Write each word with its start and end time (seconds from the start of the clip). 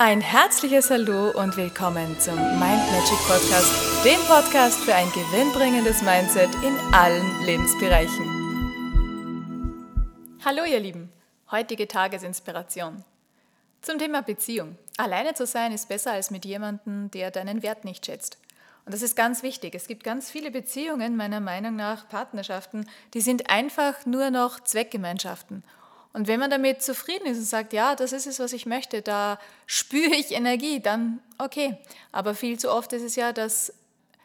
Ein 0.00 0.20
herzliches 0.20 0.90
Hallo 0.90 1.32
und 1.32 1.56
willkommen 1.56 2.20
zum 2.20 2.36
Mind 2.36 2.60
Magic 2.60 3.18
Podcast, 3.26 4.04
dem 4.04 4.20
Podcast 4.28 4.78
für 4.78 4.94
ein 4.94 5.10
gewinnbringendes 5.10 6.02
Mindset 6.02 6.54
in 6.62 6.78
allen 6.94 7.44
Lebensbereichen. 7.44 8.24
Hallo 10.44 10.62
ihr 10.62 10.78
Lieben, 10.78 11.10
heutige 11.50 11.88
Tagesinspiration. 11.88 13.02
Zum 13.82 13.98
Thema 13.98 14.22
Beziehung. 14.22 14.78
Alleine 14.98 15.34
zu 15.34 15.46
sein 15.46 15.72
ist 15.72 15.88
besser 15.88 16.12
als 16.12 16.30
mit 16.30 16.44
jemandem, 16.44 17.10
der 17.10 17.32
deinen 17.32 17.64
Wert 17.64 17.84
nicht 17.84 18.06
schätzt. 18.06 18.38
Und 18.86 18.94
das 18.94 19.02
ist 19.02 19.16
ganz 19.16 19.42
wichtig. 19.42 19.74
Es 19.74 19.88
gibt 19.88 20.04
ganz 20.04 20.30
viele 20.30 20.52
Beziehungen, 20.52 21.16
meiner 21.16 21.40
Meinung 21.40 21.74
nach 21.74 22.08
Partnerschaften, 22.08 22.86
die 23.14 23.20
sind 23.20 23.50
einfach 23.50 24.06
nur 24.06 24.30
noch 24.30 24.60
Zweckgemeinschaften. 24.60 25.64
Und 26.18 26.26
wenn 26.26 26.40
man 26.40 26.50
damit 26.50 26.82
zufrieden 26.82 27.26
ist 27.26 27.38
und 27.38 27.44
sagt, 27.44 27.72
ja, 27.72 27.94
das 27.94 28.12
ist 28.12 28.26
es, 28.26 28.40
was 28.40 28.52
ich 28.52 28.66
möchte, 28.66 29.02
da 29.02 29.38
spüre 29.66 30.16
ich 30.16 30.32
Energie, 30.32 30.80
dann 30.80 31.20
okay. 31.38 31.78
Aber 32.10 32.34
viel 32.34 32.58
zu 32.58 32.72
oft 32.72 32.92
ist 32.92 33.04
es 33.04 33.14
ja, 33.14 33.32
dass, 33.32 33.72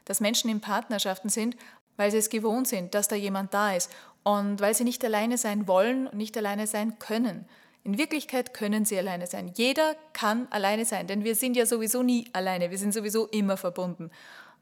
dass 0.04 0.20
Menschen 0.20 0.50
in 0.50 0.60
Partnerschaften 0.60 1.30
sind, 1.30 1.56
weil 1.96 2.10
sie 2.10 2.18
es 2.18 2.32
gewohnt 2.32 2.68
sind, 2.68 2.96
dass 2.96 3.10
da 3.10 3.16
jemand 3.16 3.54
da 3.54 3.76
ist 3.76 3.92
und 4.24 4.60
weil 4.60 4.74
sie 4.74 4.86
nicht 4.86 5.06
alleine 5.06 5.38
sein 5.38 5.68
wollen 5.68 6.08
und 6.08 6.18
nicht 6.18 6.36
alleine 6.36 6.66
sein 6.66 6.98
können. 6.98 7.46
In 7.84 8.00
Wirklichkeit 8.00 8.56
können 8.56 8.86
sie 8.86 8.98
alleine 8.98 9.28
sein. 9.28 9.52
Jeder 9.54 9.96
kann 10.14 10.48
alleine 10.50 10.86
sein, 10.86 11.06
denn 11.06 11.24
wir 11.24 11.36
sind 11.36 11.56
ja 11.56 11.68
sowieso 11.68 12.02
nie 12.02 12.26
alleine, 12.34 12.72
wir 12.72 12.80
sind 12.80 12.96
sowieso 12.96 13.28
immer 13.28 13.56
verbunden. 13.56 14.10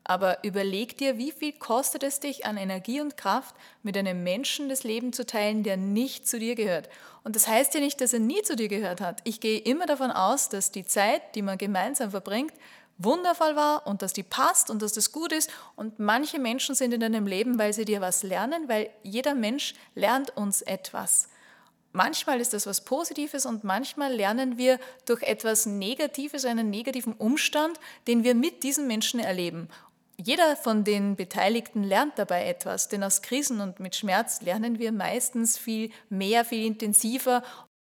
Aber 0.04 0.44
überleg 0.44 0.98
dir, 0.98 1.18
wie 1.18 1.32
viel 1.32 1.54
kostet 1.54 2.04
es 2.04 2.20
dich 2.20 2.46
an 2.46 2.58
Energie 2.58 3.02
und 3.02 3.18
Kraft, 3.18 3.56
mit 3.84 3.96
einem 3.96 4.24
Menschen 4.24 4.68
das 4.68 4.84
Leben 4.84 5.14
zu 5.14 5.26
teilen, 5.26 5.64
der 5.64 5.78
nicht 5.78 6.28
zu 6.28 6.40
dir 6.40 6.56
gehört. 6.56 6.90
Und 7.24 7.36
das 7.36 7.48
heißt 7.48 7.74
ja 7.76 7.80
nicht, 7.80 8.02
dass 8.02 8.14
er 8.14 8.20
nie 8.20 8.42
zu 8.42 8.56
dir 8.56 8.68
gehört 8.68 9.00
hat. 9.00 9.22
Ich 9.26 9.40
gehe 9.40 9.60
immer 9.60 9.86
davon 9.86 10.12
aus, 10.12 10.50
dass 10.50 10.72
die 10.72 10.86
Zeit, 10.86 11.36
die 11.36 11.44
man 11.44 11.58
gemeinsam 11.58 12.12
verbringt, 12.12 12.54
wundervoll 12.98 13.56
war 13.56 13.88
und 13.88 14.02
dass 14.02 14.14
die 14.14 14.24
passt 14.24 14.70
und 14.70 14.82
dass 14.82 14.94
das 14.94 15.12
gut 15.12 15.32
ist. 15.32 15.50
Und 15.76 16.00
manche 16.00 16.40
Menschen 16.40 16.76
sind 16.76 16.94
in 16.94 17.00
deinem 17.00 17.28
Leben, 17.28 17.60
weil 17.60 17.74
sie 17.74 17.86
dir 17.86 18.02
was 18.02 18.24
lernen, 18.24 18.68
weil 18.68 18.90
jeder 19.04 19.36
Mensch 19.36 19.74
lernt 19.96 20.36
uns 20.36 20.62
etwas. 20.62 21.30
Manchmal 21.94 22.40
ist 22.40 22.54
das 22.54 22.68
was 22.68 22.86
Positives 22.86 23.46
und 23.46 23.66
manchmal 23.66 24.14
lernen 24.14 24.58
wir 24.58 24.80
durch 25.06 25.24
etwas 25.24 25.66
Negatives, 25.66 26.46
einen 26.46 26.70
negativen 26.70 27.14
Umstand, 27.14 27.80
den 28.08 28.24
wir 28.24 28.34
mit 28.34 28.64
diesen 28.64 28.88
Menschen 28.88 29.20
erleben. 29.20 29.68
Jeder 30.24 30.56
von 30.56 30.84
den 30.84 31.16
Beteiligten 31.16 31.84
lernt 31.84 32.20
dabei 32.20 32.46
etwas, 32.46 32.90
denn 32.90 33.04
aus 33.04 33.24
Krisen 33.24 33.60
und 33.60 33.80
mit 33.80 33.96
Schmerz 33.96 34.42
lernen 34.42 34.78
wir 34.78 34.92
meistens 34.92 35.58
viel 35.58 35.90
mehr, 36.10 36.46
viel 36.46 36.66
intensiver, 36.66 37.44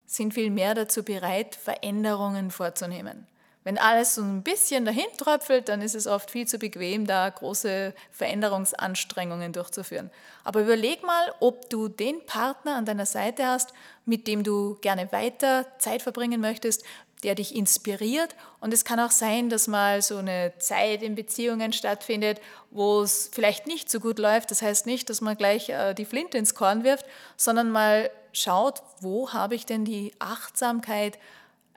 sind 0.05 0.33
viel 0.33 0.49
mehr 0.49 0.73
dazu 0.73 1.03
bereit, 1.03 1.55
Veränderungen 1.55 2.49
vorzunehmen. 2.51 3.27
Wenn 3.63 3.77
alles 3.77 4.15
so 4.15 4.23
ein 4.23 4.41
bisschen 4.41 4.85
dahin 4.85 5.05
tröpfelt, 5.17 5.69
dann 5.69 5.81
ist 5.81 5.93
es 5.93 6.07
oft 6.07 6.31
viel 6.31 6.47
zu 6.47 6.57
bequem, 6.57 7.05
da 7.05 7.29
große 7.29 7.93
Veränderungsanstrengungen 8.11 9.53
durchzuführen. 9.53 10.09
Aber 10.43 10.61
überleg 10.61 11.03
mal, 11.03 11.33
ob 11.39 11.69
du 11.69 11.87
den 11.87 12.25
Partner 12.25 12.75
an 12.75 12.85
deiner 12.85 13.05
Seite 13.05 13.45
hast, 13.45 13.73
mit 14.05 14.27
dem 14.27 14.43
du 14.43 14.77
gerne 14.81 15.11
weiter 15.11 15.67
Zeit 15.77 16.01
verbringen 16.01 16.41
möchtest, 16.41 16.83
der 17.23 17.35
dich 17.35 17.55
inspiriert. 17.55 18.35
Und 18.59 18.73
es 18.73 18.83
kann 18.83 18.99
auch 18.99 19.11
sein, 19.11 19.49
dass 19.49 19.67
mal 19.67 20.01
so 20.01 20.17
eine 20.17 20.53
Zeit 20.57 21.03
in 21.03 21.15
Beziehungen 21.15 21.71
stattfindet, 21.71 22.41
wo 22.71 23.01
es 23.01 23.29
vielleicht 23.31 23.67
nicht 23.67 23.91
so 23.91 23.99
gut 23.99 24.17
läuft. 24.17 24.49
Das 24.49 24.61
heißt 24.61 24.87
nicht, 24.87 25.09
dass 25.09 25.21
man 25.21 25.37
gleich 25.37 25.69
äh, 25.69 25.93
die 25.93 26.05
Flinte 26.05 26.37
ins 26.37 26.55
Korn 26.55 26.83
wirft, 26.83 27.05
sondern 27.37 27.69
mal 27.69 28.09
schaut, 28.33 28.81
wo 29.01 29.33
habe 29.33 29.55
ich 29.55 29.65
denn 29.65 29.85
die 29.85 30.13
Achtsamkeit, 30.19 31.19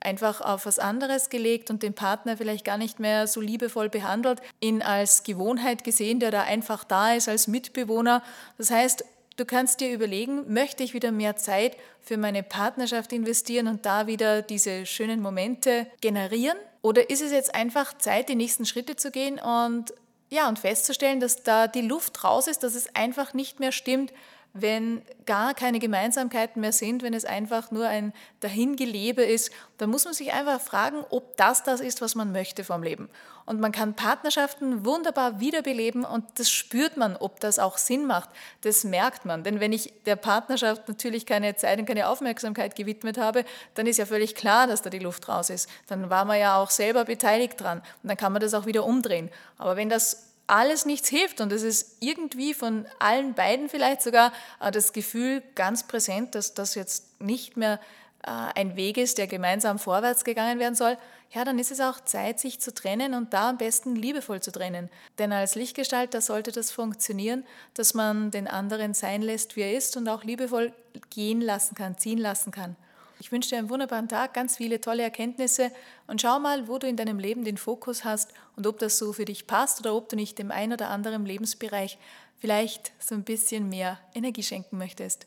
einfach 0.05 0.41
auf 0.41 0.66
was 0.66 0.78
anderes 0.78 1.30
gelegt 1.30 1.70
und 1.70 1.83
den 1.83 1.94
Partner 1.94 2.36
vielleicht 2.36 2.64
gar 2.64 2.78
nicht 2.78 3.00
mehr 3.00 3.27
so 3.27 3.41
liebevoll 3.41 3.88
behandelt, 3.88 4.41
ihn 4.60 4.83
als 4.83 5.22
Gewohnheit 5.22 5.84
gesehen, 5.84 6.20
der 6.20 6.30
da 6.30 6.42
einfach 6.42 6.84
da 6.84 7.14
ist 7.14 7.28
als 7.28 7.48
Mitbewohner. 7.48 8.22
Das 8.59 8.70
heißt, 8.70 9.04
du 9.37 9.44
kannst 9.44 9.81
dir 9.81 9.93
überlegen, 9.93 10.53
möchte 10.53 10.82
ich 10.82 10.94
wieder 10.94 11.12
mehr 11.12 11.37
Zeit 11.37 11.76
für 12.00 12.16
meine 12.16 12.43
Partnerschaft 12.43 13.12
investieren 13.12 13.66
und 13.66 13.87
da 13.87 14.06
wieder 14.06 14.43
diese 14.43 14.87
schönen 14.87 15.20
Momente 15.20 15.87
generieren? 16.00 16.59
Oder 16.82 17.09
ist 17.09 17.22
es 17.22 17.32
jetzt 17.32 17.54
einfach 17.54 17.97
Zeit, 17.97 18.28
die 18.28 18.34
nächsten 18.34 18.66
Schritte 18.66 18.97
zu 18.97 19.10
gehen 19.10 19.38
und 19.38 19.94
ja, 20.31 20.48
und 20.48 20.59
festzustellen, 20.59 21.20
dass 21.20 21.43
da 21.44 21.69
die 21.69 21.82
Luft 21.82 22.25
raus 22.25 22.48
ist, 22.48 22.62
dass 22.62 22.75
es 22.75 22.94
einfach 22.94 23.34
nicht 23.34 23.60
mehr 23.60 23.72
stimmt, 23.72 24.12
wenn 24.56 25.03
gar 25.26 25.53
keine 25.53 25.81
Gemeinsamkeiten 25.81 26.60
mehr 26.60 26.72
sind, 26.72 27.03
wenn 27.03 27.12
es 27.12 27.25
einfach 27.25 27.72
nur 27.72 27.88
ein 27.88 28.12
Dahingelebe 28.38 29.25
ist, 29.25 29.50
dann 29.78 29.91
muss 29.91 30.04
man 30.04 30.15
sich 30.15 30.32
einfach 30.32 30.60
fragen, 30.60 31.04
ob 31.10 31.37
das 31.37 31.65
das 31.65 31.81
ist, 31.81 32.00
was 32.00 32.15
man 32.15 32.31
möchte 32.31 32.62
vom 32.62 32.84
Leben. 32.84 33.10
Und 33.47 33.60
man 33.60 33.72
kann 33.72 33.94
Partnerschaften 33.94 34.87
wunderbar 34.87 35.41
wiederbeleben 35.41 36.04
und 36.04 36.25
das 36.37 36.50
spürt 36.50 36.97
man, 36.97 37.16
ob 37.16 37.41
das 37.41 37.59
auch 37.59 37.78
Sinn 37.78 38.06
macht. 38.06 38.31
Das 38.60 38.84
merkt 38.84 39.25
man. 39.25 39.43
Denn 39.43 39.59
wenn 39.59 39.72
ich 39.72 39.93
der 40.06 40.16
Partnerschaft 40.16 40.88
natürlich 40.88 41.26
keine 41.26 41.56
Zeit 41.56 41.81
und 41.81 41.87
keine 41.87 42.09
Aufmerksamkeit 42.09 42.76
gewidmet 42.76 43.19
habe, 43.19 43.44
dann 43.75 43.88
ist 43.88 43.98
ja 43.98 44.06
völlig 44.06 44.37
klar, 44.37 44.69
dass 44.69 44.82
da 44.82 44.88
die 44.88 45.00
Luft 45.00 45.28
raus 45.28 45.50
ist. 45.50 45.69
Dann 45.88 46.10
war 46.10 46.25
man 46.25 46.38
ja 46.38 46.56
auch 46.59 46.70
selber 46.70 47.04
beteiligt 47.04 47.60
dran 47.60 47.78
und 48.03 48.09
dann 48.09 48.16
kann 48.16 48.32
man 48.32 48.41
das 48.41 48.54
auch 48.54 48.66
wieder 48.66 48.84
umdrehen. 48.84 49.31
Aber 49.59 49.76
wenn 49.76 49.88
das 49.88 50.34
alles 50.47 50.84
nichts 50.84 51.09
hilft 51.09 51.41
und 51.41 51.53
es 51.53 51.62
ist 51.62 51.97
irgendwie 52.00 52.55
von 52.55 52.87
allen 52.99 53.34
beiden 53.34 53.69
vielleicht 53.69 54.03
sogar 54.03 54.32
äh, 54.60 54.71
das 54.71 54.93
Gefühl 54.93 55.43
ganz 55.55 55.84
präsent, 55.84 56.34
dass 56.34 56.55
das 56.55 56.75
jetzt 56.75 57.21
nicht 57.21 57.56
mehr 57.56 57.81
äh, 58.22 58.31
ein 58.55 58.77
Weg 58.77 58.97
ist, 58.97 59.19
der 59.19 59.27
gemeinsam 59.27 59.78
vorwärts 59.78 60.25
gegangen 60.25 60.59
werden 60.59 60.75
soll, 60.75 60.97
ja, 61.34 61.44
dann 61.44 61.59
ist 61.59 61.72
es 61.72 61.81
auch 61.81 62.00
Zeit, 62.00 62.38
sich 62.38 62.60
zu 62.60 62.72
trennen 62.72 63.12
und 63.15 63.32
da 63.32 63.50
am 63.50 63.59
besten 63.59 63.97
liebevoll 63.97 64.41
zu 64.41 64.53
trennen. 64.53 64.88
Denn 65.19 65.32
als 65.32 65.56
Lichtgestalter 65.56 66.21
sollte 66.21 66.53
das 66.53 66.71
funktionieren, 66.71 67.44
dass 67.75 67.93
man 67.93 68.31
den 68.31 68.47
anderen 68.47 68.94
sein 68.94 69.21
lässt, 69.21 69.56
wie 69.56 69.62
er 69.62 69.76
ist 69.76 69.97
und 69.97 70.09
auch 70.09 70.22
liebevoll 70.22 70.72
gehen 71.11 71.41
lassen 71.41 71.75
kann, 71.75 71.99
ziehen 71.99 72.19
lassen 72.19 72.53
kann. 72.53 72.76
Ich 73.25 73.33
wünsche 73.33 73.49
dir 73.49 73.57
einen 73.57 73.71
wunderbaren 73.71 74.07
Tag, 74.07 74.35
ganz 74.35 74.59
viele 74.59 74.83
tolle 74.83 75.03
Erkenntnisse 75.03 75.71
und 76.07 76.21
schau 76.21 76.39
mal, 76.39 76.69
wo 76.69 76.77
du 76.77 76.87
in 76.87 76.99
deinem 76.99 77.19
Leben 77.19 77.43
den 77.43 77.57
Fokus 77.57 78.05
hast 78.05 78.35
und 78.55 78.67
ob 78.67 78.79
das 78.79 78.99
so 78.99 79.15
für 79.15 79.25
dich 79.25 79.47
passt 79.47 79.81
oder 79.81 79.95
ob 79.95 80.11
du 80.11 80.17
nicht 80.17 80.39
dem 80.39 80.51
einen 80.51 80.75
oder 80.75 80.91
anderen 80.91 81.25
Lebensbereich 81.25 81.97
vielleicht 82.37 82.93
so 82.99 83.15
ein 83.15 83.25
bisschen 83.25 83.71
mehr 83.71 83.99
Energie 84.12 84.43
schenken 84.43 84.77
möchtest. 84.77 85.27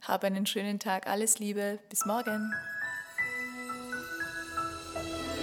Hab 0.00 0.24
einen 0.24 0.46
schönen 0.46 0.78
Tag, 0.78 1.06
alles 1.06 1.38
Liebe, 1.38 1.78
bis 1.90 2.06
morgen. 2.06 2.50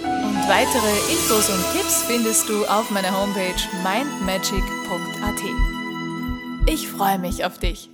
Und 0.02 0.48
weitere 0.48 1.12
Infos 1.12 1.48
und 1.48 1.64
Tipps 1.72 2.02
findest 2.02 2.48
du 2.48 2.64
auf 2.64 2.90
meiner 2.90 3.16
Homepage 3.16 3.54
mindmagic.at. 3.84 5.40
Ich 6.68 6.88
freue 6.88 7.20
mich 7.20 7.44
auf 7.44 7.58
dich. 7.58 7.90